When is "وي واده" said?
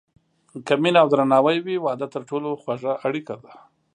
1.65-2.07